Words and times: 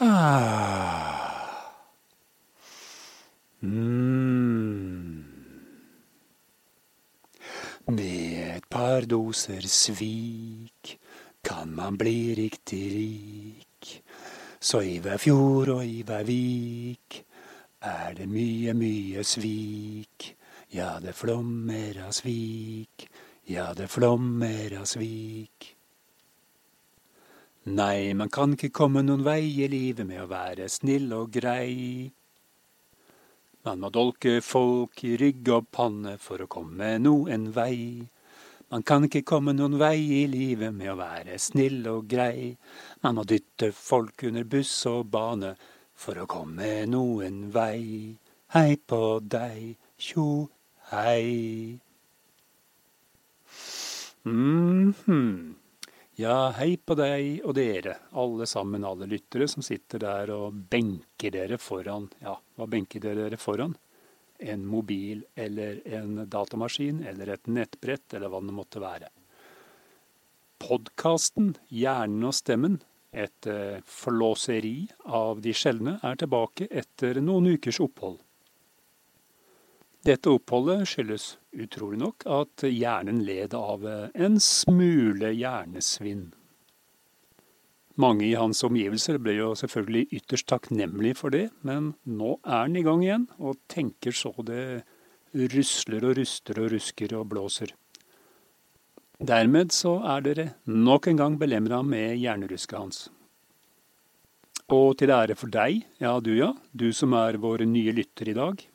Ah. 0.00 1.70
Mm. 3.62 5.24
Med 7.86 8.56
et 8.56 8.66
par 8.68 9.06
doser 9.06 9.62
svik 9.70 10.98
kan 11.44 11.70
man 11.76 11.96
bli 11.96 12.34
riktig 12.34 12.82
rik. 12.94 14.02
Så 14.60 14.80
i 14.80 14.98
hver 14.98 15.20
fjord 15.22 15.68
og 15.76 15.86
i 15.86 16.02
hver 16.02 16.24
vik 16.26 17.20
er 17.84 18.14
det 18.18 18.26
mye, 18.28 18.74
mye 18.74 19.22
svik. 19.22 20.34
Ja, 20.74 20.98
det 20.98 21.14
flommer 21.14 22.02
av 22.08 22.10
svik. 22.16 23.06
Ja, 23.46 23.70
det 23.76 23.86
flommer 23.92 24.74
av 24.80 24.88
svik. 24.90 25.73
Nei, 27.64 28.12
man 28.12 28.28
kan 28.28 28.52
ikke 28.52 28.68
komme 28.76 29.00
noen 29.00 29.22
vei 29.24 29.46
i 29.64 29.68
livet 29.72 30.04
med 30.04 30.20
å 30.20 30.28
være 30.28 30.66
snill 30.68 31.08
og 31.16 31.30
grei. 31.32 32.10
Man 33.64 33.80
må 33.80 33.88
dolke 33.88 34.42
folk 34.44 35.00
i 35.08 35.14
rygg 35.16 35.48
og 35.48 35.70
panne 35.72 36.18
for 36.20 36.44
å 36.44 36.48
komme 36.52 36.98
noen 37.00 37.46
vei. 37.56 38.04
Man 38.68 38.84
kan 38.84 39.08
ikke 39.08 39.24
komme 39.24 39.54
noen 39.56 39.78
vei 39.80 39.96
i 39.96 40.20
livet 40.28 40.76
med 40.76 40.92
å 40.92 40.98
være 41.00 41.38
snill 41.40 41.80
og 41.88 42.04
grei. 42.12 42.52
Man 43.00 43.16
må 43.16 43.24
dytte 43.24 43.72
folk 43.72 44.26
under 44.28 44.44
buss 44.44 44.74
og 44.92 45.08
bane 45.16 45.54
for 45.96 46.20
å 46.20 46.28
komme 46.28 46.84
noen 46.92 47.46
vei. 47.54 48.12
Hei 48.52 48.76
på 48.76 49.02
deg, 49.24 49.78
tjo 49.96 50.50
hei. 50.92 51.80
Mm 54.24 54.92
-hmm. 54.92 55.63
Ja, 56.14 56.52
hei 56.54 56.76
på 56.78 56.94
deg 56.94 57.40
og 57.42 57.56
dere, 57.58 57.96
alle 58.14 58.46
sammen, 58.46 58.84
alle 58.86 59.08
lyttere 59.10 59.48
som 59.50 59.64
sitter 59.66 59.98
der 59.98 60.30
og 60.30 60.54
benker 60.70 61.32
dere 61.34 61.56
foran 61.58 62.06
Ja, 62.22 62.36
hva 62.54 62.68
benker 62.70 63.02
dere 63.02 63.34
foran? 63.34 63.74
En 64.38 64.62
mobil 64.62 65.24
eller 65.34 65.80
en 65.98 66.20
datamaskin 66.30 67.00
eller 67.02 67.32
et 67.34 67.50
nettbrett 67.50 68.14
eller 68.14 68.30
hva 68.30 68.44
det 68.46 68.54
måtte 68.54 68.82
være. 68.84 69.10
Podkasten 70.62 71.56
Hjernen 71.74 72.30
og 72.30 72.38
stemmen, 72.38 72.78
et 73.10 73.50
eh, 73.50 73.82
flåseri 73.82 74.86
av 75.10 75.42
de 75.42 75.50
sjeldne, 75.50 75.96
er 75.98 76.22
tilbake 76.22 76.70
etter 76.70 77.18
noen 77.26 77.56
ukers 77.56 77.82
opphold. 77.82 78.20
Dette 80.04 80.28
oppholdet 80.28 80.84
skyldes 80.90 81.26
utrolig 81.56 81.96
nok 82.02 82.26
at 82.28 82.64
hjernen 82.68 83.22
led 83.24 83.54
av 83.56 83.86
en 83.88 84.34
smule 84.42 85.30
hjernesvinn. 85.32 86.26
Mange 87.96 88.26
i 88.26 88.34
hans 88.34 88.60
omgivelser 88.66 89.20
ble 89.22 89.36
jo 89.38 89.52
selvfølgelig 89.56 90.18
ytterst 90.18 90.48
takknemlige 90.50 91.16
for 91.20 91.32
det, 91.32 91.46
men 91.62 91.92
nå 92.04 92.34
er 92.42 92.66
han 92.66 92.76
i 92.76 92.82
gang 92.84 93.04
igjen, 93.06 93.28
og 93.38 93.60
tenker 93.70 94.12
så 94.12 94.34
det 94.44 94.82
rusler 95.54 96.04
og 96.10 96.18
ruster 96.18 96.60
og 96.60 96.74
rusker 96.74 97.14
og 97.16 97.28
blåser. 97.30 97.72
Dermed 99.24 99.72
så 99.72 99.94
er 100.10 100.26
dere 100.26 100.46
nok 100.66 101.08
en 101.08 101.22
gang 101.22 101.38
belemra 101.40 101.80
med 101.86 102.18
hjernerusket 102.18 102.76
hans. 102.76 103.04
Og 104.74 104.98
til 104.98 105.14
ære 105.14 105.38
for 105.38 105.52
deg, 105.54 105.84
ja 106.02 106.18
du 106.20 106.34
ja, 106.34 106.50
du 106.72 106.90
som 106.92 107.14
er 107.16 107.38
vår 107.40 107.64
nye 107.70 107.94
lytter 107.94 108.32
i 108.32 108.36
dag, 108.36 108.66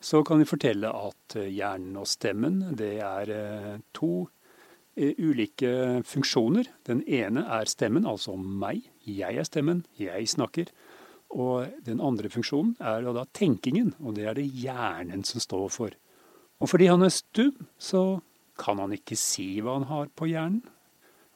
så 0.00 0.22
kan 0.24 0.40
vi 0.40 0.48
fortelle 0.48 0.88
at 0.88 1.36
eh, 1.36 1.50
hjernen 1.52 1.98
og 2.00 2.08
stemmen 2.08 2.62
det 2.76 2.94
er 3.04 3.32
eh, 3.34 3.74
to 3.96 4.28
eh, 4.96 5.12
ulike 5.20 6.00
funksjoner. 6.08 6.70
Den 6.88 7.02
ene 7.04 7.44
er 7.44 7.68
stemmen, 7.68 8.08
altså 8.08 8.36
meg. 8.40 8.86
Jeg 9.04 9.36
er 9.36 9.48
stemmen, 9.48 9.84
jeg 10.00 10.28
snakker. 10.32 10.72
Og 11.36 11.68
den 11.86 12.00
andre 12.02 12.30
funksjonen 12.32 12.74
er 12.80 13.04
da 13.14 13.26
tenkingen, 13.36 13.92
og 14.00 14.16
det 14.16 14.24
er 14.26 14.40
det 14.40 14.48
hjernen 14.48 15.22
som 15.28 15.42
står 15.44 15.68
for. 15.70 15.94
Og 16.60 16.72
fordi 16.72 16.88
han 16.90 17.04
er 17.04 17.12
stum, 17.14 17.68
så 17.78 18.20
kan 18.60 18.80
han 18.80 18.96
ikke 18.96 19.16
si 19.16 19.52
hva 19.60 19.78
han 19.78 19.88
har 19.92 20.10
på 20.16 20.28
hjernen, 20.32 20.64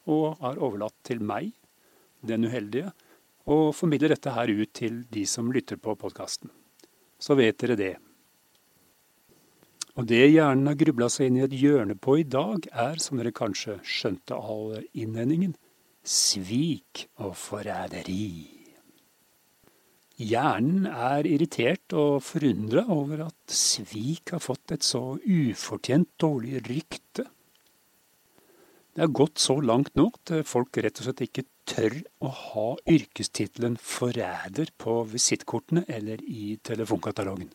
og 0.05 0.41
har 0.41 0.59
overlatt 0.61 0.97
til 1.05 1.21
meg, 1.25 1.53
den 2.25 2.45
uheldige, 2.45 2.91
å 3.45 3.71
formidle 3.73 4.09
dette 4.11 4.33
her 4.33 4.49
ut 4.49 4.73
til 4.73 5.03
de 5.13 5.23
som 5.29 5.49
lytter 5.53 5.77
på 5.81 5.95
podkasten. 6.01 6.49
Så 7.21 7.37
vet 7.37 7.57
dere 7.61 7.77
det. 7.77 7.93
Og 9.95 10.07
det 10.09 10.25
hjernen 10.27 10.67
har 10.67 10.75
grubla 10.79 11.07
seg 11.11 11.29
inn 11.29 11.37
i 11.39 11.45
et 11.45 11.55
hjørne 11.55 11.95
på 11.95 12.17
i 12.19 12.25
dag, 12.27 12.65
er, 12.71 12.99
som 12.99 13.15
dere 13.19 13.31
kanskje 13.35 13.77
skjønte 13.87 14.35
av 14.35 14.75
innledningen, 14.91 15.55
svik 16.03 17.05
og 17.23 17.31
forræderi. 17.39 18.55
Hjernen 20.19 20.85
er 20.87 21.27
irritert 21.27 21.95
og 21.95 22.21
forundra 22.23 22.85
over 22.91 23.25
at 23.25 23.55
svik 23.55 24.35
har 24.35 24.43
fått 24.43 24.75
et 24.75 24.85
så 24.85 25.17
ufortjent 25.19 26.11
dårlig 26.19 26.61
rykte. 26.67 27.25
Det 28.95 29.03
har 29.03 29.11
gått 29.11 29.41
så 29.43 29.57
langt 29.59 29.91
nå 29.99 30.07
at 30.11 30.37
folk 30.47 30.77
rett 30.79 31.01
og 31.01 31.09
slett 31.09 31.25
ikke 31.25 31.47
tør 31.67 31.97
å 32.23 32.31
ha 32.31 32.69
yrkestittelen 32.87 33.75
forræder 33.75 34.71
på 34.79 35.01
visittkortene 35.11 35.83
eller 35.87 36.23
i 36.23 36.55
telefonkatalogen. 36.63 37.51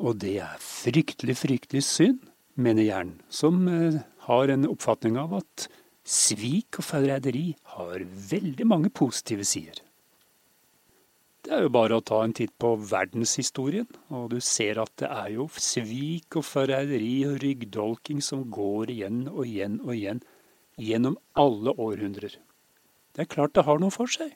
Og 0.00 0.16
det 0.22 0.38
er 0.40 0.62
fryktelig, 0.64 1.36
fryktelig 1.42 1.84
synd, 1.84 2.24
mener 2.56 2.86
Jern, 2.86 3.12
som 3.28 3.66
eh, 3.68 4.00
har 4.26 4.52
en 4.52 4.68
oppfatning 4.68 5.18
av 5.20 5.36
at 5.42 5.68
svik 6.08 6.80
og 6.80 6.86
forræderi 6.88 7.52
har 7.76 8.04
veldig 8.32 8.66
mange 8.66 8.90
positive 8.90 9.44
sider. 9.44 9.82
Det 11.40 11.52
er 11.56 11.64
jo 11.64 11.72
bare 11.72 11.96
å 11.96 12.04
ta 12.04 12.18
en 12.24 12.34
titt 12.36 12.52
på 12.60 12.74
verdenshistorien, 12.90 13.88
og 14.12 14.28
du 14.34 14.40
ser 14.44 14.80
at 14.82 14.92
det 15.00 15.08
er 15.08 15.30
jo 15.38 15.46
svik 15.56 16.36
og 16.36 16.44
forræderi 16.44 17.14
og 17.28 17.38
ryggdolking 17.44 18.20
som 18.24 18.44
går 18.52 18.92
igjen 18.92 19.22
og 19.30 19.46
igjen 19.46 19.78
og 19.80 19.94
igjen 19.96 20.20
gjennom 20.80 21.16
alle 21.40 21.72
århundrer. 21.76 22.36
Det 23.16 23.24
er 23.24 23.32
klart 23.32 23.56
det 23.56 23.64
har 23.68 23.80
noe 23.80 23.92
for 23.92 24.08
seg. 24.08 24.32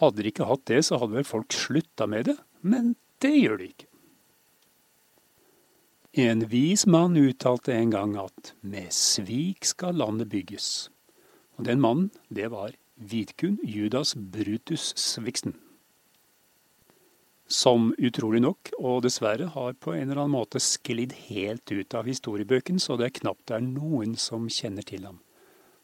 Hadde 0.00 0.24
de 0.24 0.32
ikke 0.32 0.48
hatt 0.48 0.64
det, 0.68 0.80
så 0.88 0.98
hadde 0.98 1.20
vel 1.20 1.28
folk 1.28 1.54
slutta 1.54 2.08
med 2.10 2.32
det, 2.32 2.38
men 2.64 2.94
det 3.24 3.34
gjør 3.34 3.60
det 3.60 3.72
ikke. 3.72 3.90
En 6.24 6.44
vis 6.46 6.84
mann 6.86 7.16
uttalte 7.18 7.74
en 7.74 7.90
gang 7.90 8.12
at 8.20 8.52
med 8.62 8.92
svik 8.94 9.66
skal 9.66 9.96
landet 9.98 10.30
bygges. 10.30 10.68
Og 11.58 11.66
den 11.66 11.82
mannen, 11.82 12.12
det 12.30 12.52
var 12.52 12.76
Vidkun 12.94 13.58
Judas 13.66 14.14
Brutus 14.14 14.92
Sviksen. 14.94 15.56
Som 17.50 17.90
utrolig 17.98 18.40
nok, 18.44 18.70
og 18.78 19.02
dessverre, 19.04 19.50
har 19.56 19.74
på 19.74 19.92
en 19.92 20.06
eller 20.06 20.22
annen 20.22 20.36
måte 20.36 20.62
sklidd 20.62 21.12
helt 21.26 21.66
ut 21.74 21.98
av 21.98 22.06
historiebøkene, 22.06 22.80
så 22.80 22.96
det 22.96 23.08
er 23.08 23.18
knapt 23.18 23.48
det 23.50 23.58
er 23.58 23.66
noen 23.66 24.14
som 24.14 24.46
kjenner 24.46 24.86
til 24.86 25.04
ham. 25.10 25.18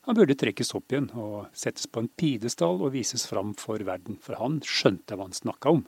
Han 0.07 0.17
burde 0.17 0.39
trekkes 0.39 0.73
opp 0.79 0.95
igjen 0.95 1.11
og 1.19 1.51
settes 1.53 1.91
på 1.91 2.05
en 2.05 2.09
pidestall 2.17 2.81
og 2.81 2.95
vises 2.95 3.27
fram 3.29 3.53
for 3.59 3.83
verden, 3.85 4.17
for 4.23 4.39
han 4.41 4.63
skjønte 4.65 5.19
hva 5.19 5.27
han 5.27 5.37
snakka 5.37 5.75
om. 5.75 5.85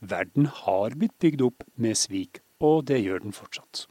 Verden 0.00 0.46
har 0.46 0.94
blitt 0.98 1.16
bygd 1.18 1.42
opp 1.42 1.64
med 1.74 1.98
svik, 1.98 2.42
og 2.62 2.84
det 2.90 3.00
gjør 3.02 3.24
den 3.24 3.34
fortsatt. 3.34 3.86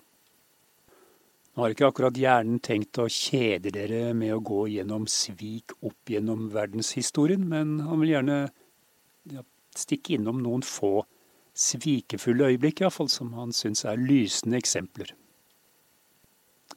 Nå 1.58 1.64
har 1.66 1.74
ikke 1.74 1.88
akkurat 1.90 2.18
hjernen 2.22 2.60
tenkt 2.64 3.00
å 3.02 3.08
kjede 3.10 3.72
dere 3.74 4.14
med 4.14 4.36
å 4.36 4.44
gå 4.46 4.68
gjennom 4.76 5.08
svik 5.10 5.74
opp 5.82 6.12
gjennom 6.14 6.52
verdenshistorien, 6.54 7.44
men 7.50 7.80
han 7.88 8.04
vil 8.04 8.14
gjerne 8.14 8.36
ja, 9.34 9.42
stikke 9.76 10.20
innom 10.20 10.44
noen 10.46 10.62
få 10.62 11.02
svikefulle 11.58 12.52
øyeblikk, 12.52 12.84
iallfall, 12.84 13.10
som 13.10 13.34
han 13.34 13.56
syns 13.58 13.84
er 13.90 13.98
lysende 13.98 14.60
eksempler. 14.62 15.16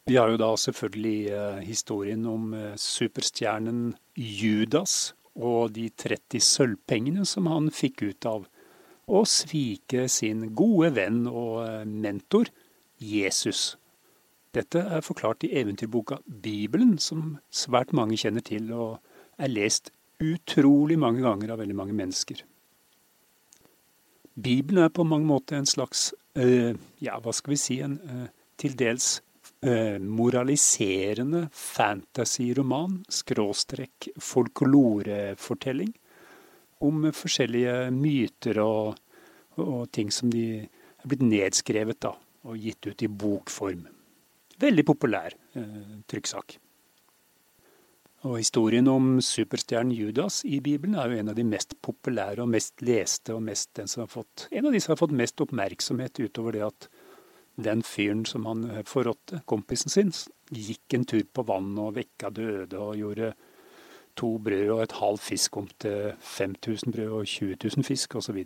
Vi 0.08 0.16
har 0.16 0.32
jo 0.32 0.40
da 0.40 0.48
selvfølgelig 0.58 1.18
eh, 1.36 1.58
historien 1.66 2.24
om 2.26 2.54
eh, 2.56 2.72
superstjernen 2.80 3.92
Judas 4.16 5.12
og 5.36 5.74
de 5.76 5.90
30 5.92 6.40
sølvpengene 6.42 7.26
som 7.28 7.46
han 7.52 7.68
fikk 7.74 8.02
ut 8.08 8.26
av 8.26 8.48
og 9.10 9.26
svike 9.28 10.06
sin 10.08 10.50
gode 10.56 10.94
venn 10.96 11.24
og 11.26 11.62
eh, 11.66 11.86
mentor 11.86 12.50
Jesus. 13.00 13.76
Dette 14.54 14.82
er 14.82 15.04
forklart 15.06 15.46
i 15.46 15.52
eventyrboka 15.60 16.20
Bibelen, 16.42 16.98
som 16.98 17.38
svært 17.50 17.94
mange 17.94 18.18
kjenner 18.18 18.44
til 18.46 18.72
og 18.74 18.98
er 19.38 19.50
lest 19.50 19.92
utrolig 20.20 20.98
mange 21.00 21.22
ganger 21.24 21.54
av 21.54 21.62
veldig 21.62 21.76
mange 21.76 21.96
mennesker. 21.96 22.42
Bibelen 24.40 24.84
er 24.84 24.92
på 24.94 25.04
mange 25.04 25.26
måter 25.26 25.58
en 25.58 25.68
slags, 25.68 26.10
øh, 26.36 26.74
ja, 27.02 27.18
hva 27.20 27.32
skal 27.34 27.54
vi 27.54 27.60
si, 27.60 27.80
en 27.84 27.98
øh, 28.04 28.28
til 28.60 28.76
dels 28.78 29.22
øh, 29.64 30.00
moraliserende 30.00 31.48
fantasyroman, 31.52 33.00
skråstrekk 33.08 34.10
folklorefortelling, 34.18 35.94
om 36.80 37.10
forskjellige 37.14 37.90
myter 37.94 38.60
og, 38.64 38.96
og, 39.60 39.84
ting 39.92 40.10
som 40.14 40.32
de 40.32 40.44
er 40.64 41.06
blitt 41.08 41.24
nedskrevet 41.24 42.00
da, 42.02 42.14
og 42.48 42.58
gitt 42.60 42.88
ut 42.88 43.04
i 43.04 43.08
bokform. 43.08 43.86
Veldig 44.60 44.84
populær 44.88 45.36
eh, 45.56 46.00
trykksak. 46.10 46.58
Og 48.28 48.36
historien 48.36 48.88
om 48.92 49.14
superstjernen 49.24 49.94
Judas 49.96 50.42
i 50.44 50.58
Bibelen 50.60 50.98
er 51.00 51.08
jo 51.08 51.20
en 51.22 51.32
av 51.32 51.38
de 51.38 51.44
mest 51.48 51.72
populære 51.80 52.44
og 52.44 52.50
mest 52.52 52.82
leste, 52.84 53.32
og 53.32 53.40
mest, 53.46 53.70
den 53.78 53.88
som 53.88 54.04
har 54.04 54.10
fått, 54.12 54.44
en 54.52 54.68
av 54.68 54.74
de 54.74 54.80
som 54.82 54.92
har 54.92 55.00
fått 55.00 55.16
mest 55.16 55.40
oppmerksomhet 55.40 56.20
utover 56.20 56.58
det 56.58 56.66
at 56.66 56.90
den 57.60 57.80
fyren 57.84 58.26
som 58.28 58.44
han 58.48 58.66
forrådte, 58.88 59.42
kompisen 59.48 59.92
sin, 59.92 60.12
gikk 60.52 60.96
en 60.96 61.06
tur 61.08 61.24
på 61.32 61.44
vannet 61.48 61.80
og 61.80 61.96
vekka 61.96 62.30
døde 62.36 62.80
og 62.80 63.00
gjorde 63.00 63.32
to 64.16 64.38
brød 64.42 64.70
og 64.74 64.82
et 64.82 64.96
halvt 64.98 65.20
fisk 65.20 65.56
om 65.56 65.68
til 65.82 66.12
5000 66.18 66.92
brød 66.92 67.16
og 67.20 67.26
20 67.26 67.56
000 67.64 67.84
fisk 67.84 68.14
osv. 68.14 68.44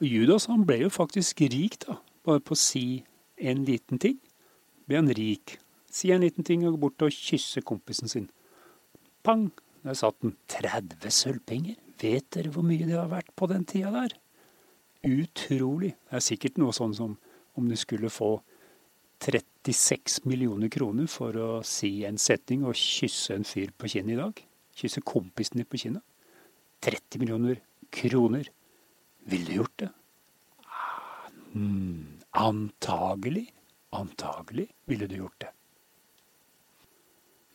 Judas 0.00 0.46
han 0.46 0.66
ble 0.66 0.82
jo 0.84 0.90
faktisk 0.94 1.40
rik, 1.40 1.80
da, 1.86 1.98
bare 2.24 2.40
på 2.40 2.54
å 2.54 2.60
si 2.60 3.02
en 3.38 3.64
liten 3.66 3.98
ting. 3.98 4.18
Ble 4.86 5.00
han 5.00 5.10
rik. 5.14 5.58
Si 5.90 6.12
en 6.12 6.22
liten 6.22 6.44
ting 6.44 6.66
og 6.66 6.76
gå 6.76 6.82
bort 6.86 7.06
og 7.06 7.14
kysse 7.14 7.62
kompisen 7.66 8.08
sin. 8.08 8.28
Pang! 9.24 9.50
Der 9.84 9.94
satt 9.94 10.18
den. 10.22 10.34
30 10.50 11.10
sølvpenger. 11.14 11.76
Vet 12.02 12.26
dere 12.34 12.50
hvor 12.54 12.66
mye 12.66 12.86
det 12.86 12.96
har 12.98 13.10
vært 13.10 13.30
på 13.38 13.46
den 13.50 13.64
tida 13.66 13.90
der? 13.94 14.14
Utrolig. 15.06 15.94
Det 16.10 16.18
er 16.18 16.24
sikkert 16.24 16.58
noe 16.60 16.74
sånn 16.74 16.94
som 16.94 17.16
om 17.58 17.68
du 17.70 17.76
skulle 17.78 18.10
få 18.12 18.38
36 19.18 20.24
millioner 20.24 20.70
kroner 20.70 21.08
for 21.10 21.36
å 21.36 21.48
si 21.66 22.04
en 22.06 22.20
setning 22.22 22.64
og 22.66 22.78
kysse 22.78 23.34
en 23.34 23.46
fyr 23.48 23.72
på 23.76 23.90
kinnet 23.90 24.14
i 24.14 24.20
dag. 24.20 24.42
Kysse 24.78 25.02
kompisen 25.02 25.58
din 25.58 25.68
på 25.68 25.80
kinnet. 25.82 26.04
30 26.86 27.18
millioner 27.18 27.60
kroner. 27.90 28.50
Ville 29.28 29.50
du 29.50 29.54
gjort 29.58 29.76
det? 29.82 29.90
Mm, 31.52 32.20
antagelig, 32.30 33.48
antagelig 33.90 34.68
ville 34.84 35.06
du 35.10 35.16
gjort 35.16 35.40
det. 35.40 35.52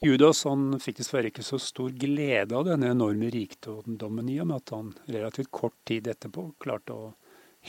Judas 0.03 0.41
han 0.43 0.81
fikk 0.83 0.97
dessverre 0.99 1.29
ikke 1.31 1.45
så 1.47 1.55
stor 1.63 1.93
glede 1.95 2.57
av 2.57 2.65
denne 2.67 2.89
enorme 2.91 3.29
rikdommen 3.31 4.27
i 4.27 4.35
og 4.43 4.49
med 4.49 4.57
at 4.57 4.73
han 4.75 4.89
relativt 5.07 5.51
kort 5.55 5.77
tid 5.87 6.09
etterpå 6.11 6.49
klarte 6.59 6.97
å 6.97 7.13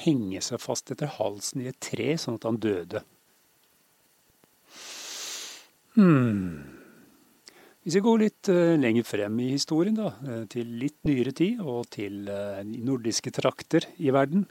henge 0.03 0.41
seg 0.43 0.59
fast 0.59 0.91
etter 0.91 1.13
halsen 1.21 1.63
i 1.63 1.69
et 1.71 1.79
tre, 1.79 2.09
sånn 2.19 2.41
at 2.41 2.49
han 2.49 2.59
døde. 2.59 3.05
Hmm. 5.95 6.63
Hvis 7.85 7.99
vi 7.99 8.05
går 8.05 8.23
litt 8.23 8.49
uh, 8.51 8.75
lenger 8.81 9.05
frem 9.07 9.37
i 9.45 9.51
historien, 9.53 9.97
da, 9.99 10.15
uh, 10.25 10.45
til 10.51 10.71
litt 10.81 10.99
nyere 11.07 11.35
tid 11.37 11.61
og 11.61 11.91
til 11.95 12.25
uh, 12.33 12.63
nordiske 12.65 13.31
trakter 13.37 13.87
i 14.01 14.11
verden, 14.15 14.47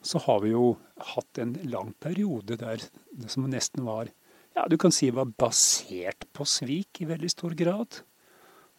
så 0.00 0.20
har 0.22 0.44
vi 0.44 0.52
jo 0.54 0.76
hatt 1.14 1.40
en 1.42 1.56
lang 1.68 1.90
periode 1.98 2.56
der 2.60 2.78
det 3.10 3.32
som 3.32 3.48
nesten 3.50 3.82
var 3.88 4.12
ja, 4.58 4.64
du 4.66 4.74
kan 4.78 4.90
si 4.90 5.10
var 5.14 5.28
basert 5.38 6.24
på 6.34 6.42
svik 6.48 7.02
i 7.02 7.06
veldig 7.06 7.28
stor 7.30 7.52
grad. 7.54 8.00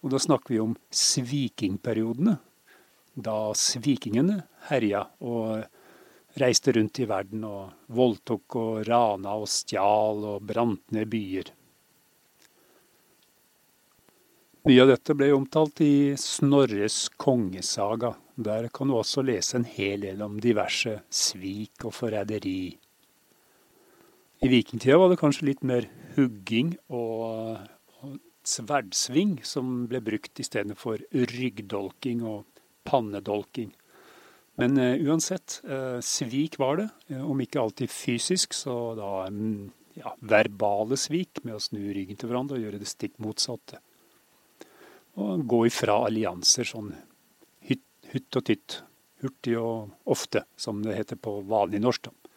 Og 0.04 0.12
da 0.12 0.20
snakker 0.20 0.52
vi 0.52 0.60
om 0.60 0.74
svikingperiodene. 0.92 2.34
Da 3.16 3.36
svikingene 3.56 4.42
herja 4.68 5.06
og 5.24 5.64
reiste 6.40 6.74
rundt 6.76 7.00
i 7.00 7.08
verden 7.08 7.46
og 7.48 7.94
voldtok 7.96 8.58
og 8.60 8.82
rana 8.90 9.38
og 9.40 9.48
stjal 9.52 10.26
og 10.34 10.44
brant 10.52 10.84
ned 10.96 11.08
byer. 11.12 11.54
Mye 14.68 14.82
av 14.84 14.90
dette 14.92 15.14
ble 15.16 15.30
omtalt 15.32 15.80
i 15.86 16.18
Snorres 16.20 17.06
kongesaga. 17.16 18.10
Der 18.36 18.68
kan 18.76 18.90
du 18.92 18.98
også 18.98 19.24
lese 19.24 19.56
en 19.56 19.64
hel 19.64 20.04
del 20.04 20.20
om 20.26 20.36
diverse 20.44 20.98
svik 21.08 21.86
og 21.88 21.96
forræderi. 21.96 22.74
I 24.44 24.52
vikingtida 24.52 25.00
var 25.00 25.14
det 25.14 25.22
kanskje 25.22 25.48
litt 25.48 25.64
mer 25.64 25.88
hugging 26.18 26.74
og, 26.92 27.64
sverdsving 28.50 29.38
som 29.48 29.84
ble 29.88 30.00
brukt 30.04 30.40
istedenfor 30.42 31.04
ryggdolking 31.14 32.24
og 32.28 32.62
pannedolking. 32.88 33.70
Men 34.60 34.80
uh, 34.80 34.96
uansett, 35.08 35.62
uh, 35.70 36.00
svik 36.04 36.58
var 36.60 36.82
det. 36.82 36.88
Uh, 37.12 37.30
om 37.30 37.44
ikke 37.44 37.62
alltid 37.62 37.92
fysisk, 37.94 38.56
så 38.58 38.96
da 38.98 39.12
um, 39.30 39.70
ja, 39.96 40.16
verbale 40.20 40.98
svik 41.00 41.44
med 41.46 41.60
å 41.60 41.62
snu 41.64 41.84
ryggen 41.94 42.20
til 42.20 42.32
hverandre 42.32 42.58
og 42.58 42.66
gjøre 42.66 42.82
det 42.82 42.90
stikk 42.90 43.20
motsatte 43.24 43.80
og 45.18 45.46
gå 45.50 45.66
ifra 45.70 45.98
allianser 46.08 46.68
sånn 46.68 46.94
hytt, 47.66 47.86
hytt 48.14 48.40
og 48.40 48.46
tytt. 48.52 48.82
Hurtig 49.20 49.58
og 49.60 49.90
ofte, 50.08 50.46
som 50.56 50.80
det 50.86 50.96
heter 50.96 51.18
på 51.20 51.42
vanlig 51.48 51.82
norsk. 51.84 52.08
da. 52.08 52.30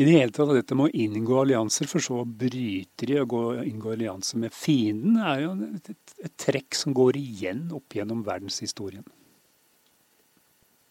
I 0.00 0.04
det 0.06 0.12
hele 0.16 0.32
tatt 0.32 0.52
dette 0.54 0.76
med 0.78 0.88
å 0.88 1.02
inngå 1.04 1.42
allianser, 1.42 1.88
for 1.90 2.00
så 2.00 2.22
å 2.22 2.24
bryte 2.24 3.04
de 3.04 3.18
og 3.20 3.32
gå, 3.34 3.40
inngå 3.68 3.92
allianser 3.92 4.40
med 4.40 4.54
fienden, 4.56 5.18
er 5.20 5.42
jo 5.42 5.50
et, 5.66 5.90
et, 5.92 6.14
et, 6.24 6.36
trekk 6.40 6.78
som 6.78 6.94
går 6.96 7.18
igjen 7.20 7.66
opp 7.76 7.98
gjennom 7.98 8.22
verdenshistorien. 8.24 9.04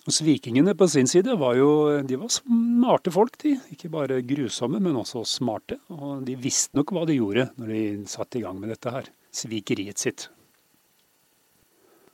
Og 0.05 0.13
Svikingene 0.13 0.75
på 0.77 0.87
sin 0.89 1.09
side 1.09 1.33
var 1.41 1.57
jo 1.57 1.71
de 2.05 2.19
var 2.21 2.29
smarte 2.33 3.13
folk, 3.13 3.39
de. 3.41 3.55
Ikke 3.73 3.89
bare 3.93 4.21
grusomme, 4.25 4.77
men 4.81 5.01
også 5.01 5.25
smarte. 5.27 5.79
Og 5.93 6.21
de 6.27 6.37
visste 6.39 6.77
nok 6.77 6.93
hva 6.93 7.07
de 7.09 7.17
gjorde 7.17 7.49
når 7.57 7.73
de 7.73 7.81
satte 8.09 8.37
i 8.37 8.45
gang 8.45 8.61
med 8.61 8.73
dette 8.73 8.93
her 8.93 9.09
svikeriet 9.35 10.01
sitt. 10.01 10.29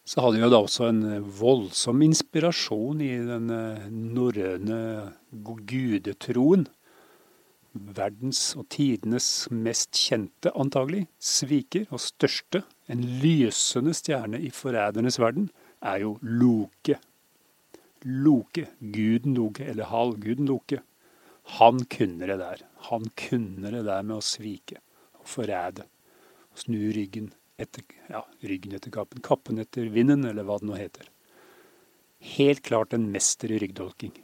Så 0.06 0.22
hadde 0.22 0.38
vi 0.38 0.50
da 0.54 0.60
også 0.62 0.92
en 0.92 1.02
voldsom 1.40 2.04
inspirasjon 2.06 3.00
i 3.02 3.14
den 3.26 3.50
eh, 3.50 3.88
norrøne 3.90 4.80
gudetroen. 5.34 6.68
Verdens 7.74 8.54
og 8.56 8.68
tidenes 8.72 9.48
mest 9.52 9.98
kjente, 9.98 10.54
antagelig, 10.54 11.08
sviker 11.18 11.90
og 11.90 12.04
største, 12.04 12.62
en 12.88 13.02
lysende 13.24 13.96
stjerne 13.98 14.40
i 14.46 14.54
forrædernes 14.54 15.18
verden, 15.20 15.50
er 15.82 16.06
jo 16.06 16.14
Loke. 16.22 17.00
Loke, 18.06 18.68
guden 18.80 19.34
Loke, 19.36 19.66
eller 19.66 19.90
halvguden 19.90 20.46
Loke. 20.54 20.84
Han 21.58 21.82
kunne 21.90 22.30
det 22.30 22.38
der. 22.40 22.62
Han 22.92 23.10
kunne 23.18 23.74
det 23.74 23.84
der 23.90 24.06
med 24.06 24.20
å 24.20 24.24
svike 24.24 24.78
og 25.18 25.28
forræde 25.34 25.90
snu 26.56 26.80
ryggen 26.96 27.32
etter, 27.62 27.84
ja, 28.12 28.26
ryggen 28.44 28.76
etter 28.76 28.92
kappen, 28.92 29.24
kappen 29.24 29.60
etter 29.64 29.90
vinden, 29.94 30.26
eller 30.28 30.48
hva 30.48 30.60
det 30.60 30.70
nå 30.70 30.80
heter. 30.80 31.10
Helt 32.36 32.64
klart 32.66 32.96
en 32.96 33.10
mester 33.14 33.52
i 33.52 33.60
ryggdolking. 33.62 34.16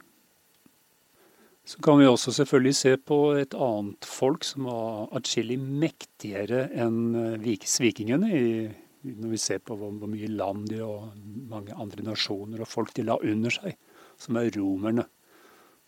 Så 1.64 1.78
kan 1.82 2.00
vi 2.00 2.08
også 2.10 2.32
selvfølgelig 2.34 2.74
se 2.74 2.96
på 2.98 3.18
et 3.38 3.54
annet 3.54 4.06
folk 4.08 4.42
som 4.44 4.66
var 4.66 5.12
atskillig 5.14 5.60
mektigere 5.62 6.64
enn 6.74 7.12
vikingene. 7.38 7.68
svikingene, 7.70 8.72
når 9.02 9.30
vi 9.30 9.38
ser 9.38 9.62
på 9.62 9.76
hvor 9.78 10.10
mye 10.10 10.30
land 10.30 10.68
de 10.70 10.80
og 10.82 11.12
mange 11.50 11.74
andre 11.74 12.02
nasjoner 12.06 12.62
og 12.62 12.70
folk 12.70 12.92
de 12.94 13.06
la 13.06 13.16
under 13.22 13.54
seg, 13.54 13.78
som 14.18 14.38
er 14.38 14.50
romerne. 14.56 15.06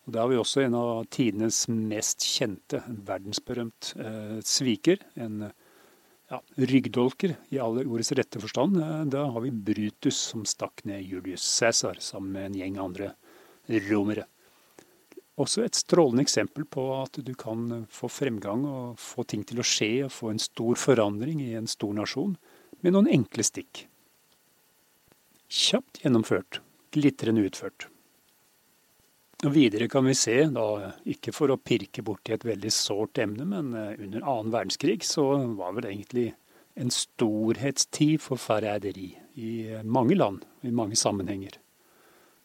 Og 0.07 0.13
Da 0.13 0.21
har 0.21 0.29
vi 0.29 0.37
også 0.37 0.63
en 0.63 0.75
av 0.79 1.07
tidenes 1.11 1.65
mest 1.69 2.23
kjente, 2.23 2.83
verdensberømt 2.87 3.95
eh, 3.99 4.41
sviker. 4.45 4.99
en 5.17 5.51
ja, 6.35 6.65
ryggdolker 6.67 7.37
i 7.55 7.59
alle 7.63 7.85
ordets 7.87 8.13
rette 8.13 8.41
forstand. 8.43 8.77
Eh, 8.81 9.05
da 9.13 9.27
har 9.31 9.45
vi 9.45 9.51
Brutus 9.51 10.19
som 10.33 10.45
stakk 10.49 10.85
ned 10.89 11.03
Julius 11.03 11.45
Cæsar 11.47 12.01
sammen 12.01 12.33
med 12.33 12.47
en 12.47 12.59
gjeng 12.61 12.79
andre 12.83 13.13
romere. 13.89 14.27
Også 15.41 15.65
et 15.65 15.75
strålende 15.75 16.23
eksempel 16.23 16.67
på 16.67 16.85
at 17.01 17.19
du 17.27 17.33
kan 17.35 17.87
få 17.91 18.11
fremgang 18.13 18.67
og 18.71 19.01
få 19.03 19.25
ting 19.27 19.43
til 19.47 19.59
å 19.59 19.67
skje 19.67 20.05
og 20.07 20.13
få 20.15 20.31
en 20.31 20.43
stor 20.43 20.79
forandring 20.79 21.43
i 21.43 21.55
en 21.59 21.67
stor 21.71 21.95
nasjon 21.97 22.37
med 22.83 22.95
noen 22.95 23.11
enkle 23.11 23.47
stikk. 23.47 23.87
Kjapt 25.51 26.05
gjennomført, 26.05 26.61
glitrende 26.95 27.43
utført. 27.49 27.89
Videre 29.53 29.89
kan 29.93 30.07
vi 30.09 30.15
se, 30.17 30.39
da, 30.49 30.93
ikke 31.05 31.33
for 31.35 31.53
å 31.53 31.61
pirke 31.61 32.05
borti 32.07 32.33
et 32.33 32.47
veldig 32.47 32.71
sårt 32.73 33.19
emne, 33.21 33.45
men 33.45 33.75
eh, 33.77 33.99
under 34.07 34.25
annen 34.25 34.55
verdenskrig 34.55 35.03
så 35.05 35.27
var 35.59 35.75
vel 35.77 35.91
egentlig 35.91 36.31
en 36.81 36.91
storhetstid 36.91 38.23
for 38.23 38.41
forræderi 38.41 39.13
i 39.39 39.51
mange 39.85 40.17
land, 40.17 40.43
i 40.67 40.73
mange 40.75 40.97
sammenhenger. 40.99 41.59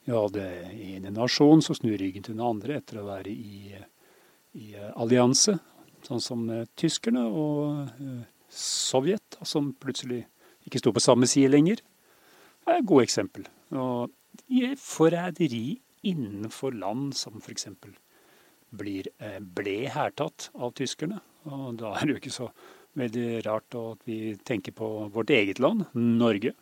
Vi 0.06 0.14
hadde 0.16 0.46
en 0.98 1.08
nasjon 1.14 1.62
som 1.62 1.78
snur 1.78 1.98
ryggen 2.02 2.26
til 2.26 2.36
den 2.36 2.46
andre 2.46 2.80
etter 2.80 3.02
å 3.02 3.08
være 3.08 3.30
i, 3.30 3.76
i 4.58 4.72
allianse, 4.96 5.60
sånn 6.08 6.24
som 6.24 6.48
eh, 6.54 6.68
tyskerne 6.80 7.26
og 7.28 7.90
eh, 8.00 8.24
Sovjet, 8.50 9.38
som 9.46 9.76
plutselig 9.78 10.24
ikke 10.66 10.80
sto 10.82 10.94
på 10.96 11.04
samme 11.04 11.28
side 11.30 11.52
lenger. 11.54 11.84
Det 12.66 12.74
er 12.74 12.80
et 12.82 12.88
godt 12.90 13.06
eksempel. 13.06 13.46
Og 13.78 14.10
forræderi 14.82 15.78
innenfor 16.06 16.76
land 16.78 17.16
som 17.18 17.40
f.eks. 17.42 17.68
Blir, 18.70 19.10
ble 19.42 19.78
hærtatt 19.90 20.50
av 20.54 20.76
tyskerne. 20.78 21.22
Og 21.50 21.80
da 21.80 21.96
er 21.96 22.06
det 22.06 22.16
jo 22.16 22.22
ikke 22.22 22.36
så 22.36 22.50
veldig 23.00 23.30
rart 23.48 23.78
at 23.78 24.04
vi 24.08 24.36
tenker 24.46 24.76
på 24.76 24.90
vårt 25.14 25.32
eget 25.34 25.62
land, 25.62 25.86
Norge. 25.94 26.54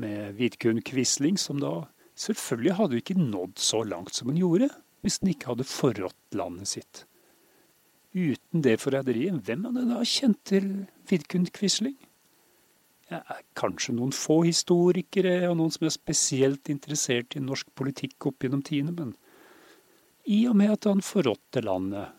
Med 0.00 0.36
Vidkun 0.36 0.82
Quisling, 0.84 1.38
som 1.40 1.60
da 1.60 1.86
selvfølgelig 2.20 2.78
hadde 2.80 3.00
ikke 3.00 3.18
nådd 3.20 3.60
så 3.60 3.82
langt 3.84 4.16
som 4.16 4.30
hun 4.30 4.40
gjorde, 4.40 4.70
hvis 5.04 5.20
den 5.22 5.32
ikke 5.32 5.52
hadde 5.52 5.68
forrådt 5.68 6.36
landet 6.36 6.72
sitt. 6.72 7.04
Uten 8.16 8.62
det 8.64 8.78
forræderiet, 8.80 9.42
hvem 9.44 9.66
hadde 9.68 9.88
da 9.90 10.02
kjent 10.08 10.40
til 10.48 10.68
Vidkun 11.10 11.48
Quisling? 11.52 11.96
Kanskje 13.54 13.94
noen 13.94 14.10
få 14.14 14.40
historikere 14.48 15.38
og 15.46 15.56
noen 15.60 15.70
som 15.74 15.86
er 15.86 15.94
spesielt 15.94 16.70
interessert 16.72 17.36
i 17.38 17.42
norsk 17.42 17.68
politikk 17.78 18.26
opp 18.32 18.42
gjennom 18.42 18.64
tidene, 18.66 18.94
men 18.96 19.12
i 20.26 20.40
og 20.50 20.56
med 20.58 20.72
at 20.74 20.88
han 20.90 21.04
forrådte 21.06 21.62
landet 21.62 22.16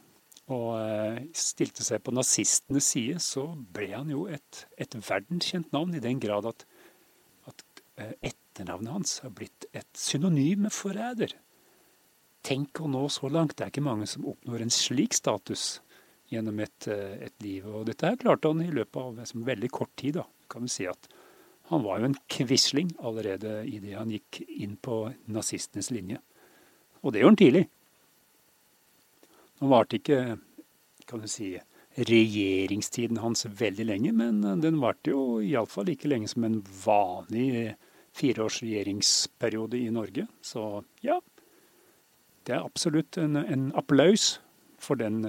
og 0.53 0.69
eh, 0.79 1.25
stilte 1.35 1.83
seg 1.83 1.99
på 2.05 2.13
nazistenes 2.15 2.87
side, 2.93 3.17
så 3.19 3.49
ble 3.75 3.89
han 3.91 4.13
jo 4.13 4.29
et, 4.31 4.63
et 4.79 4.95
verdenskjent 4.95 5.73
navn, 5.75 5.97
i 5.97 6.03
den 6.03 6.21
grad 6.23 6.47
at, 6.47 6.63
at 7.51 7.65
eh, 7.99 8.13
etternavnet 8.31 8.93
hans 8.93 9.17
har 9.25 9.33
blitt 9.35 9.67
et 9.75 9.89
synonym 9.99 10.63
med 10.69 10.75
forræder. 10.75 11.35
Tenk 12.47 12.79
å 12.79 12.87
nå 12.87 13.03
så 13.11 13.27
langt. 13.27 13.57
Det 13.57 13.65
er 13.65 13.73
ikke 13.73 13.83
mange 13.83 14.07
som 14.07 14.27
oppnår 14.31 14.63
en 14.63 14.71
slik 14.71 15.17
status 15.17 15.81
gjennom 16.31 16.63
et, 16.63 16.87
eh, 16.87 17.27
et 17.27 17.43
liv. 17.43 17.67
Og 17.67 17.89
dette 17.91 18.07
her 18.07 18.19
klarte 18.19 18.47
han 18.47 18.63
i 18.63 18.71
løpet 18.71 19.03
av 19.03 19.43
veldig 19.51 19.71
kort 19.75 19.91
tid. 19.99 20.21
da, 20.21 20.27
kan 20.51 20.67
vi 20.67 20.73
si 20.73 20.89
at 20.89 21.09
Han 21.67 21.83
var 21.83 21.99
jo 21.99 22.05
en 22.07 22.15
quisling 22.31 22.93
allerede 23.03 23.65
idet 23.67 23.97
han 23.97 24.11
gikk 24.13 24.37
inn 24.47 24.77
på 24.79 25.09
nazistenes 25.27 25.89
linje. 25.91 26.21
Og 27.03 27.11
det 27.11 27.19
gjorde 27.19 27.33
han 27.33 27.39
tidlig. 27.41 27.63
Nå 29.59 29.67
varte 29.73 29.99
ikke 29.99 30.37
kan 31.07 31.19
du 31.19 31.27
si, 31.27 31.57
regjeringstiden 31.97 33.19
hans 33.23 33.47
veldig 33.59 33.85
lenge, 33.87 34.11
men 34.13 34.41
den 34.61 34.79
varte 34.79 35.11
jo 35.11 35.39
iallfall 35.41 35.87
like 35.89 36.07
lenge 36.07 36.29
som 36.29 36.45
en 36.45 36.59
vanlig 36.85 37.75
fireårs 38.17 38.61
regjeringsperiode 38.63 39.79
i 39.79 39.89
Norge. 39.93 40.27
Så 40.45 40.83
ja, 41.05 41.19
det 42.45 42.55
er 42.55 42.65
absolutt 42.65 43.17
en, 43.21 43.35
en 43.39 43.71
applaus 43.77 44.37
for 44.79 44.99
den, 44.99 45.23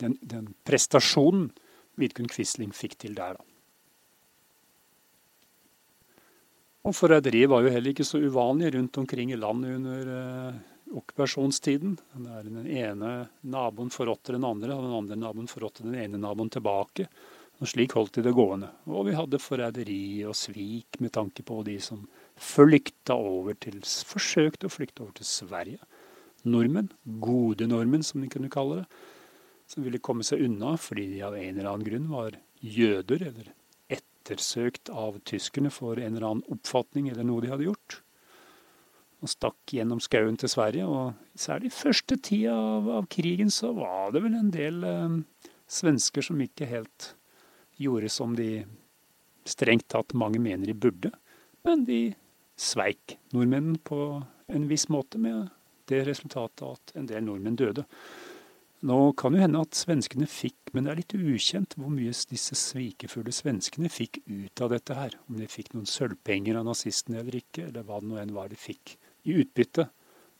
den, 0.00 0.16
den 0.22 0.54
prestasjonen 0.64 1.50
Vidkun 2.00 2.28
Quisling 2.32 2.74
fikk 2.76 2.98
til 3.00 3.16
der, 3.16 3.36
da. 3.36 3.55
Og 6.86 6.94
forræderi 6.94 7.42
var 7.50 7.64
jo 7.64 7.70
heller 7.74 7.90
ikke 7.90 8.06
så 8.06 8.20
uvanlig 8.22 8.70
rundt 8.76 8.98
omkring 9.00 9.32
i 9.34 9.38
landet 9.38 9.74
under 9.74 10.10
eh, 10.16 10.58
okkupasjonstiden. 10.94 11.96
Den 12.14 12.60
ene 12.62 13.14
naboen 13.42 13.90
forrådte 13.90 14.36
den 14.36 14.46
andre, 14.46 14.76
og 14.76 14.84
den 14.84 14.94
andre 14.94 15.18
naboen 15.18 15.50
forrådte 15.50 15.82
den 15.82 15.96
ene 15.98 16.20
naboen 16.22 16.52
tilbake. 16.54 17.08
Og 17.58 17.70
Slik 17.72 17.96
holdt 17.96 18.18
de 18.18 18.22
det 18.26 18.36
gående. 18.36 18.68
Og 18.86 19.08
vi 19.08 19.16
hadde 19.16 19.42
forræderi 19.42 20.22
og 20.28 20.36
svik 20.38 21.00
med 21.02 21.14
tanke 21.16 21.42
på 21.42 21.58
de 21.66 21.78
som 21.82 22.04
flykta 22.36 23.16
over 23.16 23.56
til 23.58 23.80
Forsøkte 23.82 24.68
å 24.68 24.74
flykte 24.76 25.02
over 25.02 25.16
til 25.18 25.26
Sverige. 25.26 25.80
Nordmenn, 26.46 26.92
gode 27.18 27.66
nordmenn 27.66 28.06
som 28.06 28.22
de 28.22 28.30
kunne 28.30 28.52
kalle 28.52 28.84
det, 28.84 28.88
som 29.66 29.82
ville 29.82 29.98
komme 29.98 30.22
seg 30.22 30.44
unna 30.46 30.76
fordi 30.78 31.08
de 31.16 31.24
av 31.26 31.34
en 31.34 31.56
eller 31.56 31.72
annen 31.72 31.88
grunn 31.88 32.10
var 32.12 32.36
jøder, 32.62 33.24
eller 33.32 33.50
ettersøkt 34.26 34.90
av 34.90 35.20
tyskerne 35.28 35.70
for 35.70 36.00
en 36.00 36.16
eller 36.16 36.26
annen 36.26 36.56
oppfatning 36.56 37.08
eller 37.12 37.26
noe 37.26 37.44
de 37.44 37.52
hadde 37.52 37.68
gjort 37.68 38.00
og 39.24 39.30
stakk 39.32 39.74
gjennom 39.74 40.00
skauen 40.02 40.36
til 40.38 40.50
Sverige. 40.52 40.86
Og 40.86 41.38
særlig 41.38 41.72
første 41.74 42.18
tida 42.20 42.54
av, 42.54 42.90
av, 43.00 43.08
krigen 43.12 43.50
så 43.52 43.72
var 43.76 44.12
det 44.14 44.22
vel 44.26 44.36
en 44.38 44.52
del 44.54 44.84
eh, 44.86 45.16
svensker 45.66 46.26
som 46.26 46.40
ikke 46.42 46.68
helt 46.70 47.12
gjorde 47.80 48.10
som 48.12 48.36
de 48.36 48.64
strengt 49.46 49.88
tatt 49.92 50.14
mange 50.16 50.40
mener 50.42 50.68
de 50.68 50.76
burde. 50.76 51.12
Men 51.66 51.84
de 51.88 52.14
sveik 52.56 53.18
nordmennene 53.34 53.80
på 53.84 54.00
en 54.46 54.68
viss 54.70 54.86
måte, 54.92 55.18
med 55.18 55.48
det 55.90 56.04
resultatet 56.06 56.64
at 56.66 56.96
en 56.98 57.08
del 57.08 57.24
nordmenn 57.26 57.58
døde. 57.58 57.84
Nå 58.84 59.12
kan 59.16 59.32
jo 59.32 59.40
hende 59.40 59.62
at 59.64 59.76
svenskene 59.78 60.26
fikk, 60.28 60.58
men 60.74 60.84
det 60.84 60.92
er 60.92 60.98
litt 61.00 61.14
ukjent 61.16 61.74
hvor 61.78 61.88
mye 61.88 62.12
disse 62.28 62.58
svikefulle 62.60 63.32
svenskene 63.32 63.88
fikk 63.88 64.20
ut 64.28 64.62
av 64.62 64.74
dette 64.74 64.96
her. 64.98 65.16
Om 65.30 65.40
de 65.40 65.48
fikk 65.48 65.72
noen 65.72 65.88
sølvpenger 65.88 66.58
av 66.60 66.66
nazistene 66.68 67.22
eller 67.22 67.38
ikke, 67.40 67.70
eller 67.70 67.86
hva 67.86 68.02
det 68.02 68.10
nå 68.10 68.20
enn 68.20 68.34
var 68.36 68.52
de 68.52 68.60
fikk 68.60 68.98
i 69.26 69.38
utbytte 69.40 69.88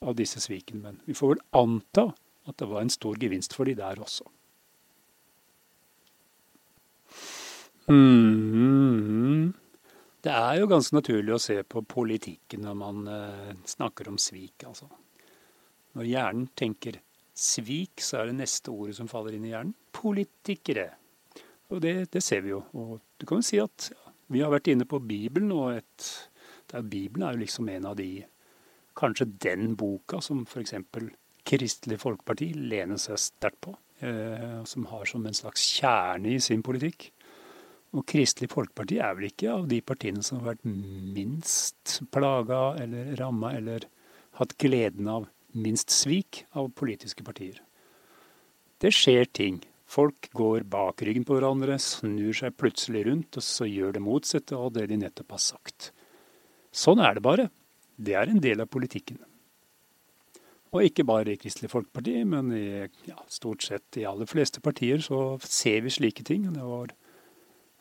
av 0.05 0.19
disse 0.19 0.43
svikene. 0.45 0.83
Men 0.85 1.01
vi 1.09 1.17
får 1.17 1.35
vel 1.35 1.45
anta 1.63 2.11
at 2.47 2.59
det 2.61 2.69
var 2.71 2.85
en 2.85 2.93
stor 2.93 3.17
gevinst 3.19 3.57
for 3.57 3.67
de 3.67 3.75
der 3.79 4.05
også. 4.05 4.29
Mm. 7.89 9.55
Det 10.27 10.35
er 10.35 10.61
jo 10.61 10.69
ganske 10.71 10.97
naturlig 10.97 11.35
å 11.37 11.43
se 11.43 11.61
på 11.63 11.83
politikken 11.87 12.65
når 12.67 12.79
man 12.79 13.03
uh, 13.09 13.53
snakker 13.65 14.11
om 14.11 14.21
svik, 14.21 14.67
altså. 14.67 14.91
Når 15.97 16.09
hjernen 16.11 16.49
tenker 16.59 16.99
svik, 17.37 18.01
så 18.03 18.21
er 18.21 18.31
det 18.31 18.39
neste 18.41 18.73
ordet 18.73 18.97
som 18.99 19.11
faller 19.11 19.37
inn 19.37 19.45
i 19.47 19.53
hjernen 19.53 19.75
politikere. 19.97 20.91
Og 21.73 21.83
det, 21.83 21.95
det 22.15 22.23
ser 22.25 22.45
vi 22.45 22.55
jo. 22.55 22.63
Og 22.79 22.97
du 23.19 23.27
kan 23.29 23.43
jo 23.43 23.47
si 23.47 23.61
at 23.61 23.91
ja, 23.93 24.15
vi 24.33 24.43
har 24.43 24.53
vært 24.53 24.71
inne 24.73 24.87
på 24.89 25.01
Bibelen, 25.05 25.53
og 25.55 25.77
et, 25.77 26.09
Bibelen 26.89 27.27
er 27.27 27.37
jo 27.37 27.45
liksom 27.45 27.71
en 27.73 27.91
av 27.93 27.97
de 27.99 28.11
kanskje 28.97 29.29
den 29.45 29.75
boka 29.79 30.23
som 30.25 30.45
f.eks. 30.47 30.75
Kristelig 31.47 32.01
Folkeparti 32.03 32.51
lener 32.57 32.99
seg 32.99 33.21
sterkt 33.23 33.61
på, 33.69 33.77
eh, 34.03 34.63
som 34.67 34.89
har 34.91 35.07
som 35.07 35.27
en 35.27 35.37
slags 35.37 35.63
kjerne 35.77 36.33
i 36.35 36.41
sin 36.43 36.65
politikk. 36.67 37.11
Og 37.97 38.03
Kristelig 38.09 38.51
Folkeparti 38.53 38.99
er 38.99 39.15
vel 39.17 39.29
ikke 39.29 39.53
av 39.53 39.69
de 39.71 39.79
partiene 39.85 40.25
som 40.27 40.41
har 40.41 40.55
vært 40.55 40.67
minst 40.67 42.01
plaga 42.13 42.75
eller 42.83 43.15
ramma 43.21 43.55
eller 43.57 43.87
hatt 44.41 44.57
gleden 44.61 45.09
av 45.09 45.29
minst 45.57 45.93
svik 45.95 46.45
av 46.57 46.71
politiske 46.77 47.25
partier. 47.27 47.63
Det 48.83 48.93
skjer 48.93 49.29
ting. 49.33 49.63
Folk 49.87 50.29
går 50.37 50.67
bak 50.69 51.01
ryggen 51.07 51.25
på 51.25 51.37
hverandre, 51.37 51.79
snur 51.81 52.35
seg 52.37 52.57
plutselig 52.59 53.07
rundt, 53.07 53.39
og 53.39 53.45
så 53.45 53.69
gjør 53.69 53.97
det 53.97 54.03
motsatte 54.05 54.59
av 54.59 54.73
det 54.75 54.89
de 54.91 54.99
nettopp 55.01 55.37
har 55.37 55.43
sagt. 55.43 55.93
Sånn 56.75 57.01
er 57.01 57.17
det 57.17 57.25
bare. 57.25 57.49
Det 57.97 58.17
er 58.19 58.29
en 58.29 58.43
del 58.43 58.61
av 58.61 58.69
politikken. 58.69 59.23
Og 60.75 60.85
ikke 60.85 61.07
bare 61.09 61.33
i 61.33 61.41
Kristelig 61.41 61.71
Folkeparti, 61.73 62.19
men 62.29 62.51
i 62.53 62.67
ja, 63.09 63.17
stort 63.33 63.65
sett 63.65 63.97
i 63.97 64.05
aller 64.05 64.29
fleste 64.29 64.61
partier 64.61 65.01
så 65.01 65.39
ser 65.41 65.87
vi 65.87 65.95
slike 65.95 66.27
ting. 66.27 66.49
Det 66.53 66.61
har, 66.61 66.93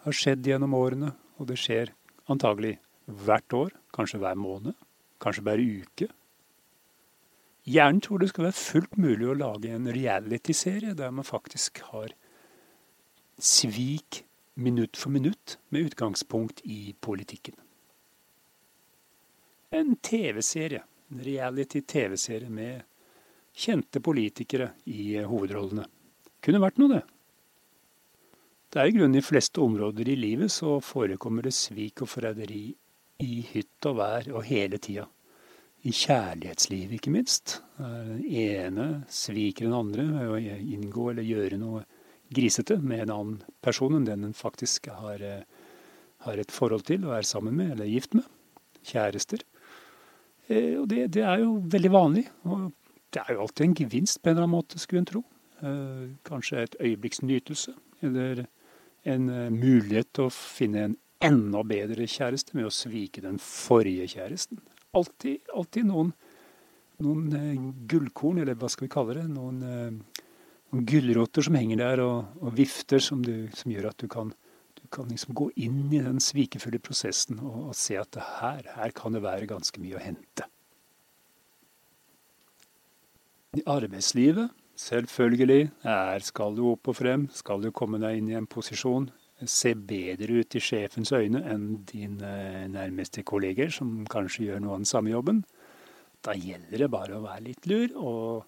har 0.05 0.15
skjedd 0.15 0.45
gjennom 0.47 0.77
årene, 0.77 1.11
og 1.35 1.49
det 1.49 1.57
skjer 1.59 1.91
antagelig 2.31 2.77
hvert 3.05 3.57
år, 3.57 3.73
kanskje 3.95 4.21
hver 4.21 4.37
måned, 4.39 4.77
kanskje 5.21 5.43
hver 5.43 5.65
uke. 5.65 6.07
Hjernen 7.65 8.01
tror 8.05 8.21
det 8.21 8.29
skal 8.29 8.47
være 8.47 8.59
fullt 8.59 8.97
mulig 9.01 9.27
å 9.31 9.37
lage 9.37 9.73
en 9.73 9.89
reality-serie 9.89 10.93
der 10.97 11.11
man 11.11 11.25
faktisk 11.25 11.81
har 11.91 12.13
svik 13.41 14.23
minutt 14.55 14.97
for 14.97 15.11
minutt 15.11 15.57
med 15.73 15.89
utgangspunkt 15.89 16.61
i 16.63 16.93
politikken 17.01 17.57
en 19.75 19.95
TV-serie. 19.95 20.83
En 21.11 21.23
reality-TV-serie 21.23 22.49
med 22.49 22.81
kjente 23.55 24.01
politikere 24.01 24.71
i 24.85 25.17
hovedrollene. 25.23 25.85
Kunne 26.43 26.61
vært 26.63 26.79
noe, 26.81 26.97
det. 26.97 27.03
Det 28.73 28.81
er 28.81 28.89
i 28.89 28.95
grunnen 28.95 29.19
i 29.19 29.23
fleste 29.23 29.61
områder 29.63 30.09
i 30.11 30.17
livet 30.19 30.51
så 30.51 30.79
forekommer 30.83 31.45
det 31.45 31.53
svik 31.55 32.03
og 32.03 32.11
forræderi 32.11 32.65
i 33.23 33.35
hytt 33.53 33.87
og 33.87 33.99
vær 34.01 34.31
og 34.33 34.43
hele 34.49 34.79
tida. 34.81 35.05
I 35.85 35.91
kjærlighetslivet, 35.93 36.95
ikke 36.97 37.13
minst. 37.13 37.59
Den 37.77 38.23
ene 38.25 38.87
sviker 39.11 39.67
den 39.67 39.75
andre 39.77 40.07
ved 40.09 40.31
å 40.33 40.39
inngå 40.75 41.11
eller 41.11 41.27
gjøre 41.27 41.59
noe 41.61 41.83
grisete 42.33 42.79
med 42.81 43.03
en 43.03 43.13
annen 43.13 43.35
person 43.61 43.93
enn 43.93 44.07
den 44.07 44.25
en 44.25 44.33
faktisk 44.33 44.89
har, 44.89 45.21
eh, 45.21 45.43
har 46.25 46.41
et 46.41 46.51
forhold 46.51 46.87
til 46.89 47.05
og 47.05 47.19
er 47.19 47.27
sammen 47.27 47.53
med 47.55 47.75
eller 47.75 47.85
er 47.85 47.93
gift 47.93 48.17
med. 48.17 48.25
Kjærester. 48.85 49.45
Eh, 50.49 50.73
og 50.79 50.89
det, 50.89 51.11
det, 51.13 51.23
er 51.23 51.43
jo 51.43 51.61
veldig 51.61 51.91
vanlig. 51.93 52.25
Og 52.49 52.71
det 53.13 53.21
er 53.21 53.33
jo 53.35 53.45
alltid 53.45 53.65
en 53.65 53.79
gevinst 53.79 54.21
på 54.21 54.29
en 54.29 54.35
eller 54.35 54.47
annen 54.47 54.57
måte, 54.57 54.81
skulle 54.81 55.03
en 55.03 55.09
tro. 55.09 55.23
Eh, 55.61 56.05
kanskje 56.27 56.65
et 56.65 56.75
øyeblikks 56.81 57.21
nytelse, 57.21 57.73
eller 58.01 58.45
en 59.05 59.29
eh, 59.29 59.49
mulighet 59.53 60.09
til 60.13 60.27
å 60.27 60.33
finne 60.33 60.89
en 60.89 60.97
enda 61.23 61.61
bedre 61.63 62.07
kjæreste 62.09 62.57
med 62.57 62.67
å 62.67 62.73
svike 62.73 63.23
den 63.23 63.37
forrige 63.41 64.09
kjæresten. 64.17 64.59
Alltid, 64.95 65.51
alltid 65.51 65.89
noen, 65.89 66.13
noen 67.03 67.73
gullkorn, 67.89 68.39
eller 68.43 68.55
hva 68.59 68.69
skal 68.71 68.87
vi 68.87 68.93
kalle 68.93 69.17
det. 69.17 69.27
Noen, 69.27 69.59
noen 70.71 70.87
gulroter 70.87 71.45
som 71.45 71.57
henger 71.59 71.81
der 71.83 72.03
og, 72.05 72.35
og 72.39 72.55
vifter, 72.55 73.03
som, 73.03 73.23
du, 73.25 73.49
som 73.55 73.73
gjør 73.73 73.91
at 73.91 73.99
du 74.01 74.07
kan 74.11 74.31
du 74.85 74.89
kan 74.93 75.07
liksom 75.09 75.33
gå 75.33 75.47
inn 75.65 75.87
i 75.89 75.99
den 76.03 76.19
svikefulle 76.21 76.77
prosessen 76.77 77.39
og, 77.41 77.71
og 77.71 77.77
se 77.77 77.95
at 77.97 78.19
her, 78.37 78.67
her 78.75 78.91
kan 78.93 79.15
det 79.15 79.23
være 79.23 79.47
ganske 79.49 79.81
mye 79.81 79.97
å 79.97 80.03
hente. 80.03 80.45
I 83.57 83.63
arbeidslivet, 83.65 84.53
selvfølgelig, 84.77 85.71
her 85.87 86.25
skal 86.27 86.53
du 86.53 86.67
opp 86.69 86.91
og 86.91 86.99
frem, 86.99 87.25
skal 87.33 87.65
du 87.65 87.71
komme 87.73 87.97
deg 88.03 88.19
inn 88.19 88.29
i 88.29 88.37
en 88.37 88.45
posisjon. 88.45 89.07
Se 89.47 89.73
bedre 89.75 90.41
ut 90.41 90.55
i 90.57 90.61
sjefens 90.63 91.11
øyne 91.15 91.41
enn 91.51 91.83
dine 91.89 92.67
nærmeste 92.73 93.23
kolleger, 93.27 93.69
som 93.73 94.03
kanskje 94.09 94.49
gjør 94.49 94.63
noe 94.63 94.75
av 94.75 94.83
den 94.83 94.89
samme 94.89 95.13
jobben. 95.13 95.43
Da 96.25 96.33
gjelder 96.33 96.85
det 96.85 96.91
bare 96.93 97.17
å 97.17 97.23
være 97.25 97.45
litt 97.49 97.67
lur, 97.69 97.95
og 97.95 98.45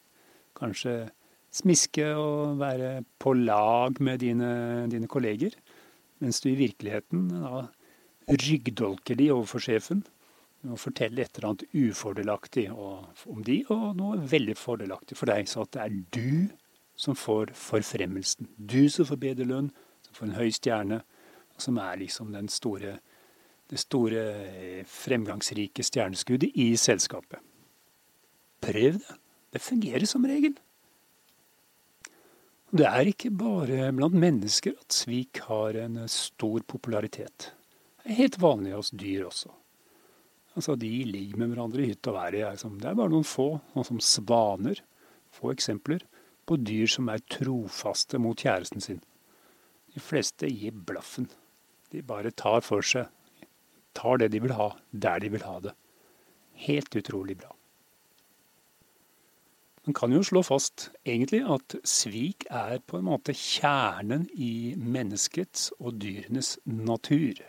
kanskje 0.58 1.10
smiske 1.54 2.06
og 2.18 2.58
være 2.60 3.04
på 3.22 3.34
lag 3.38 4.02
med 4.04 4.22
dine, 4.26 4.52
dine 4.92 5.08
kolleger. 5.08 5.52
mens 6.20 6.42
du 6.42 6.50
i 6.50 6.58
virkeligheten 6.58 7.28
da 7.30 7.68
ryggdolker 8.28 9.16
de 9.16 9.32
overfor 9.32 9.62
sjefen 9.62 10.04
og 10.66 10.80
forteller 10.82 11.24
et 11.24 11.38
eller 11.38 11.50
annet 11.52 11.66
ufordelaktig 11.78 12.66
om 12.74 13.44
de, 13.46 13.60
og 13.70 13.96
noe 13.96 14.18
veldig 14.18 14.56
fordelaktig 14.58 15.18
for 15.18 15.30
deg. 15.30 15.48
Så 15.48 15.64
at 15.64 15.76
det 15.76 15.84
er 15.84 16.00
du 16.18 16.50
som 16.98 17.16
får 17.16 17.54
forfremmelsen. 17.54 18.50
Du 18.58 18.90
som 18.90 19.06
får 19.06 19.22
bedre 19.22 19.46
lønn, 19.48 19.70
får 20.18 20.28
en 20.28 20.38
høy 20.38 20.50
stjerne, 20.54 21.02
som 21.58 21.78
er 21.82 22.02
liksom 22.02 22.36
store, 22.54 22.98
det 23.70 23.82
store 23.82 24.24
eh, 24.46 24.86
fremgangsrike 24.86 25.86
stjerneskuddet 25.86 26.54
i 26.56 26.74
selskapet. 26.78 27.42
Prøv 28.62 29.00
det. 29.02 29.20
Det 29.54 29.62
fungerer 29.64 30.06
som 30.06 30.26
regel. 30.28 30.58
Det 32.68 32.84
er 32.84 33.08
ikke 33.08 33.32
bare 33.32 33.94
blant 33.96 34.18
mennesker 34.20 34.76
at 34.76 34.92
svik 34.92 35.40
har 35.48 35.78
en 35.80 36.02
stor 36.12 36.66
popularitet. 36.68 37.54
Det 38.04 38.12
er 38.12 38.20
helt 38.20 38.42
vanlig 38.42 38.74
hos 38.76 38.92
dyr 38.92 39.24
også. 39.30 39.54
Altså, 40.58 40.76
De 40.76 40.90
ligger 41.06 41.38
med 41.38 41.54
hverandre 41.54 41.86
i 41.86 41.92
hytt 41.94 42.08
og 42.12 42.18
vær. 42.18 42.36
Det 42.36 42.90
er 42.90 42.98
bare 42.98 43.14
noen 43.14 43.24
få, 43.24 43.62
sånn 43.74 43.88
som 43.88 44.04
svaner, 44.04 44.82
få 45.32 45.54
eksempler 45.54 46.04
på 46.48 46.58
dyr 46.60 46.88
som 46.92 47.10
er 47.12 47.24
trofaste 47.30 48.20
mot 48.20 48.40
kjæresten 48.40 48.84
sin. 48.84 49.00
De 49.98 50.02
fleste 50.06 50.46
gir 50.46 50.76
blaffen. 50.86 51.26
De 51.90 52.04
bare 52.06 52.30
tar 52.30 52.62
for 52.62 52.86
seg. 52.86 53.08
Tar 53.98 54.20
det 54.22 54.28
de 54.36 54.44
vil 54.44 54.54
ha, 54.54 54.76
der 54.94 55.24
de 55.24 55.32
vil 55.34 55.46
ha 55.48 55.56
det. 55.64 55.74
Helt 56.68 56.94
utrolig 57.00 57.40
bra. 57.40 57.50
Man 59.88 59.98
kan 59.98 60.14
jo 60.14 60.22
slå 60.22 60.44
fast 60.46 60.92
egentlig 61.02 61.42
at 61.50 61.80
svik 61.88 62.46
er 62.52 62.78
på 62.86 63.00
en 63.00 63.08
måte 63.08 63.34
kjernen 63.34 64.28
i 64.36 64.76
menneskets 64.78 65.72
og 65.80 65.98
dyrenes 66.04 66.60
natur. 66.70 67.42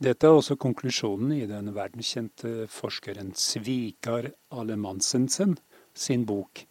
Dette 0.00 0.24
er 0.24 0.40
også 0.40 0.56
konklusjonen 0.56 1.36
i 1.36 1.44
den 1.50 1.74
verdenskjente 1.76 2.64
forskeren 2.72 3.34
Svikar 3.36 4.32
Alemansensen 4.48 5.58
sin 5.92 6.24
bok 6.24 6.64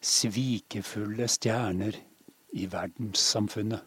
'Svikefulle 0.00 1.28
stjerner 1.28 2.07
i 2.52 2.66
verdenssamfunnet'. 2.66 3.84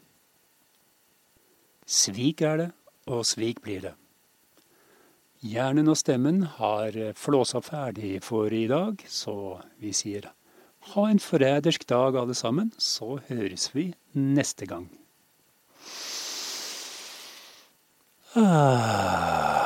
Svik 1.86 2.42
er 2.42 2.58
det, 2.58 2.72
og 3.08 3.26
svik 3.26 3.62
blir 3.62 3.82
det. 3.82 3.94
Hjernen 5.42 5.90
og 5.90 5.98
stemmen 5.98 6.44
har 6.44 6.94
flåsa 7.18 7.60
ferdig 7.60 8.22
for 8.24 8.54
i 8.54 8.68
dag, 8.68 9.02
så 9.08 9.62
vi 9.82 9.92
sier 9.92 10.30
ha 10.94 11.08
en 11.10 11.20
forrædersk 11.20 11.90
dag 11.90 12.18
alle 12.18 12.34
sammen, 12.34 12.72
så 12.78 13.20
høres 13.30 13.76
vi 13.76 13.94
neste 14.14 14.66
gang. 14.66 14.90
Ah. 18.36 19.61